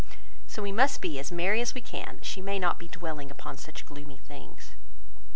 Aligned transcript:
So 0.47 0.63
we 0.63 0.71
must 0.71 0.99
be 0.99 1.19
as 1.19 1.31
merry 1.31 1.61
as 1.61 1.75
we 1.75 1.81
can, 1.81 2.15
that 2.15 2.25
she 2.25 2.41
may 2.41 2.57
not 2.57 2.79
be 2.79 2.87
dwelling 2.87 3.29
upon 3.29 3.57
such 3.57 3.85
gloomy 3.85 4.17
things." 4.17 4.71